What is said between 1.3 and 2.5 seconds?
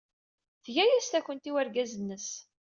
i wergaz-nnes.